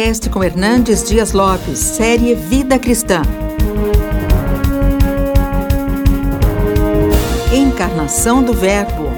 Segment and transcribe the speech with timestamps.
[0.00, 3.20] podcast com Hernandes Dias Lopes, série Vida Cristã.
[7.52, 9.09] Encarnação do Verbo.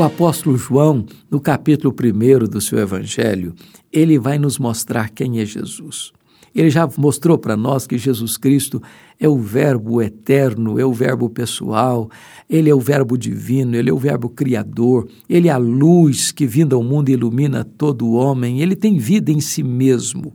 [0.00, 3.54] O apóstolo João, no capítulo 1 do seu evangelho,
[3.92, 6.10] ele vai nos mostrar quem é Jesus.
[6.54, 8.82] Ele já mostrou para nós que Jesus Cristo
[9.20, 12.08] é o Verbo eterno, é o Verbo pessoal,
[12.48, 16.46] ele é o Verbo divino, ele é o Verbo criador, ele é a luz que
[16.46, 20.32] vinda ao mundo ilumina todo o homem, ele tem vida em si mesmo.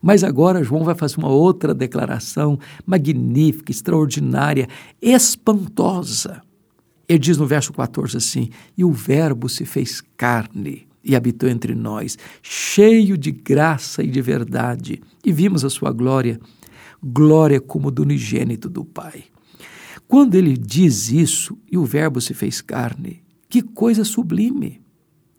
[0.00, 4.68] Mas agora João vai fazer uma outra declaração magnífica, extraordinária,
[5.02, 6.40] espantosa.
[7.08, 11.74] Ele diz no verso 14 assim: E o Verbo se fez carne e habitou entre
[11.74, 16.38] nós, cheio de graça e de verdade, e vimos a sua glória,
[17.02, 19.24] glória como do unigênito do Pai.
[20.06, 24.80] Quando ele diz isso, e o Verbo se fez carne, que coisa sublime,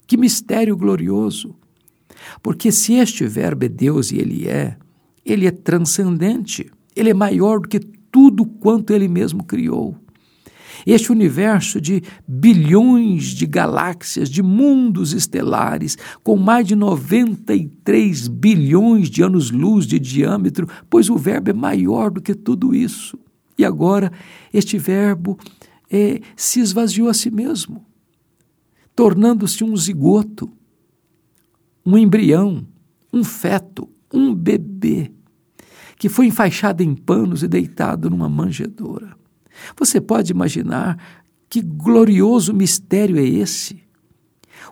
[0.07, 1.55] que mistério glorioso.
[2.41, 4.75] Porque se este Verbo é Deus e ele é,
[5.25, 9.95] ele é transcendente, ele é maior do que tudo quanto ele mesmo criou.
[10.85, 19.23] Este universo de bilhões de galáxias, de mundos estelares, com mais de 93 bilhões de
[19.23, 23.17] anos-luz de diâmetro, pois o Verbo é maior do que tudo isso.
[23.57, 24.11] E agora,
[24.53, 25.37] este Verbo
[25.89, 27.85] é, se esvaziou a si mesmo,
[28.95, 30.51] tornando-se um zigoto,
[31.85, 32.65] um embrião,
[33.11, 35.11] um feto, um bebê,
[35.97, 39.17] que foi enfaixado em panos e deitado numa manjedoura.
[39.77, 40.97] Você pode imaginar
[41.49, 43.81] que glorioso mistério é esse?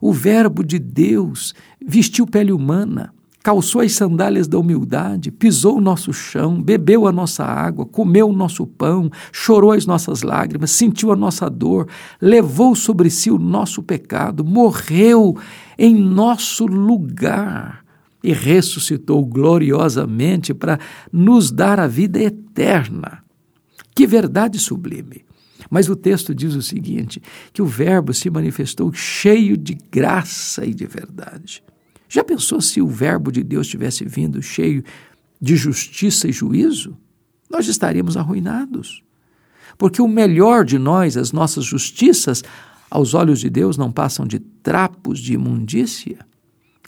[0.01, 1.53] O Verbo de Deus
[1.83, 7.45] vestiu pele humana, calçou as sandálias da humildade, pisou o nosso chão, bebeu a nossa
[7.45, 11.87] água, comeu o nosso pão, chorou as nossas lágrimas, sentiu a nossa dor,
[12.21, 15.35] levou sobre si o nosso pecado, morreu
[15.77, 17.85] em nosso lugar
[18.21, 20.77] e ressuscitou gloriosamente para
[21.11, 23.23] nos dar a vida eterna.
[23.95, 25.25] Que verdade sublime!
[25.69, 27.21] Mas o texto diz o seguinte:
[27.51, 31.63] que o Verbo se manifestou cheio de graça e de verdade.
[32.09, 34.83] Já pensou se o Verbo de Deus tivesse vindo cheio
[35.41, 36.97] de justiça e juízo?
[37.49, 39.03] Nós estaríamos arruinados.
[39.77, 42.43] Porque o melhor de nós, as nossas justiças,
[42.89, 46.25] aos olhos de Deus não passam de trapos de imundícia.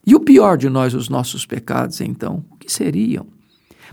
[0.06, 3.28] E o pior de nós, os nossos pecados, então, o que seriam?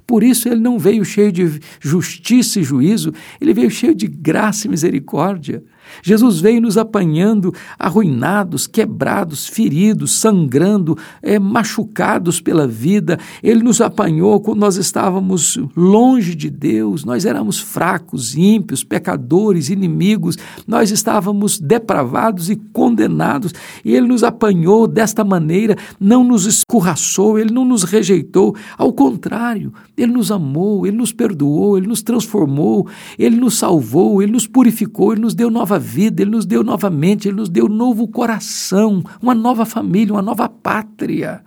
[0.06, 4.66] Por isso ele não veio cheio de justiça e juízo, ele veio cheio de graça
[4.66, 5.62] e misericórdia.
[6.02, 13.18] Jesus veio nos apanhando, arruinados, quebrados, feridos, sangrando, é, machucados pela vida.
[13.42, 20.36] Ele nos apanhou quando nós estávamos longe de Deus, nós éramos fracos, ímpios, pecadores, inimigos,
[20.66, 23.52] nós estávamos depravados e condenados.
[23.84, 28.54] E Ele nos apanhou desta maneira, não nos escorraçou, Ele não nos rejeitou.
[28.76, 34.32] Ao contrário, Ele nos amou, Ele nos perdoou, Ele nos transformou, Ele nos salvou, Ele
[34.32, 37.66] nos purificou, Ele nos deu nova nova vida, Ele nos deu novamente, Ele nos deu
[37.66, 41.44] um novo coração, uma nova família, uma nova pátria.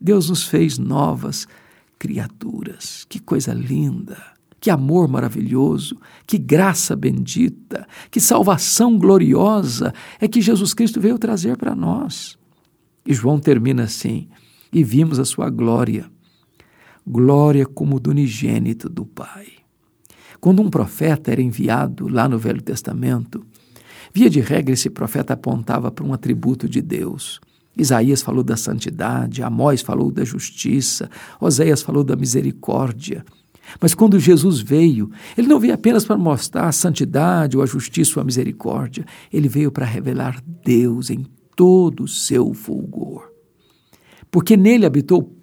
[0.00, 1.48] Deus nos fez novas
[1.98, 3.04] criaturas.
[3.08, 4.16] Que coisa linda!
[4.60, 11.56] Que amor maravilhoso, que graça bendita, que salvação gloriosa é que Jesus Cristo veio trazer
[11.56, 12.36] para nós.
[13.06, 14.28] E João termina assim:
[14.72, 16.10] e vimos a sua glória,
[17.06, 19.57] glória como do unigênito do Pai.
[20.40, 23.44] Quando um profeta era enviado lá no Velho Testamento,
[24.12, 27.40] via de regra esse profeta apontava para um atributo de Deus.
[27.76, 31.10] Isaías falou da santidade, Amós falou da justiça,
[31.40, 33.24] Oséias falou da misericórdia.
[33.80, 38.18] Mas quando Jesus veio, ele não veio apenas para mostrar a santidade ou a justiça
[38.18, 43.28] ou a misericórdia, ele veio para revelar Deus em todo o seu fulgor.
[44.30, 45.37] Porque nele habitou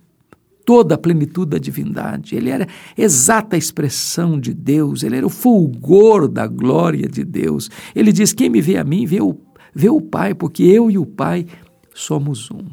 [0.66, 2.36] toda a plenitude da divindade.
[2.36, 2.68] Ele era
[2.98, 7.70] exata expressão de Deus, ele era o fulgor da glória de Deus.
[7.96, 9.38] Ele diz: Quem me vê a mim, vê o,
[9.74, 11.46] vê o Pai, porque eu e o Pai
[11.94, 12.66] somos um.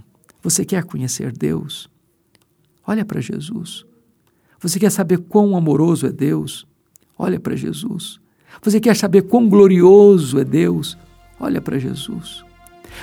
[0.43, 1.89] Você quer conhecer Deus?
[2.85, 3.85] Olha para Jesus.
[4.61, 6.67] Você quer saber quão amoroso é Deus?
[7.19, 8.19] Olha para Jesus.
[8.62, 10.99] Você quer saber quão glorioso é Deus?
[11.38, 12.45] Olha para Jesus.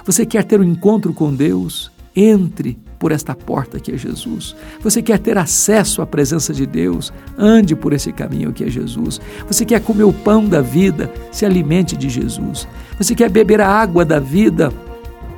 [0.06, 1.92] Você quer ter um encontro com Deus?
[2.16, 4.56] Entre por esta porta que é Jesus.
[4.82, 7.14] Você quer ter acesso à presença de Deus?
[7.38, 9.22] Ande por esse caminho que é Jesus.
[9.48, 11.12] Você quer comer o pão da vida?
[11.32, 12.68] Se alimente de Jesus.
[12.98, 14.72] Você quer beber a água da vida?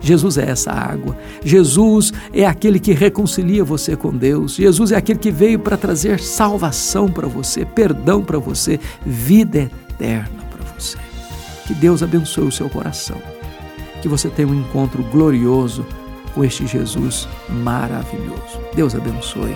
[0.02, 1.16] Jesus é essa água.
[1.46, 4.56] Jesus é aquele que reconcilia você com Deus.
[4.56, 10.42] Jesus é aquele que veio para trazer salvação para você, perdão para você, vida eterna
[10.50, 10.98] para você.
[11.68, 13.22] Que Deus abençoe o seu coração.
[14.02, 15.86] Que você tenha um encontro glorioso
[16.34, 18.60] com este Jesus maravilhoso.
[18.74, 19.56] Deus abençoe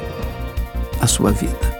[1.01, 1.75] a sua vida.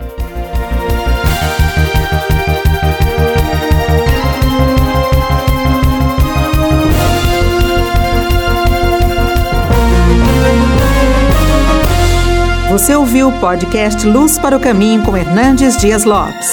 [12.70, 16.52] Você ouviu o podcast Luz para o Caminho com Hernandes Dias Lopes.